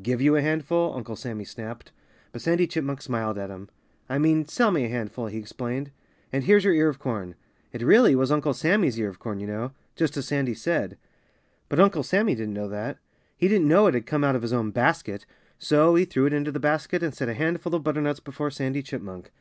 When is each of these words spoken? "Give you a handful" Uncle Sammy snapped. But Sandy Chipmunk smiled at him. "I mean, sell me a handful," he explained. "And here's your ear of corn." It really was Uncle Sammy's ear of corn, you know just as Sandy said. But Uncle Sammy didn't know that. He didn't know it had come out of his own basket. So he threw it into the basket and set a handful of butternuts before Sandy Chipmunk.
"Give 0.00 0.22
you 0.22 0.34
a 0.34 0.40
handful" 0.40 0.94
Uncle 0.96 1.14
Sammy 1.14 1.44
snapped. 1.44 1.92
But 2.32 2.40
Sandy 2.40 2.66
Chipmunk 2.66 3.02
smiled 3.02 3.36
at 3.36 3.50
him. 3.50 3.68
"I 4.08 4.16
mean, 4.16 4.46
sell 4.46 4.70
me 4.70 4.86
a 4.86 4.88
handful," 4.88 5.26
he 5.26 5.36
explained. 5.36 5.90
"And 6.32 6.44
here's 6.44 6.64
your 6.64 6.72
ear 6.72 6.88
of 6.88 6.98
corn." 6.98 7.34
It 7.70 7.82
really 7.82 8.16
was 8.16 8.32
Uncle 8.32 8.54
Sammy's 8.54 8.98
ear 8.98 9.10
of 9.10 9.18
corn, 9.18 9.40
you 9.40 9.46
know 9.46 9.72
just 9.94 10.16
as 10.16 10.26
Sandy 10.26 10.54
said. 10.54 10.96
But 11.68 11.80
Uncle 11.80 12.02
Sammy 12.02 12.34
didn't 12.34 12.54
know 12.54 12.70
that. 12.70 12.96
He 13.36 13.46
didn't 13.46 13.68
know 13.68 13.86
it 13.86 13.92
had 13.92 14.06
come 14.06 14.24
out 14.24 14.34
of 14.34 14.40
his 14.40 14.54
own 14.54 14.70
basket. 14.70 15.26
So 15.58 15.96
he 15.96 16.06
threw 16.06 16.24
it 16.24 16.32
into 16.32 16.50
the 16.50 16.58
basket 16.58 17.02
and 17.02 17.12
set 17.14 17.28
a 17.28 17.34
handful 17.34 17.74
of 17.74 17.84
butternuts 17.84 18.20
before 18.20 18.50
Sandy 18.50 18.82
Chipmunk. 18.82 19.32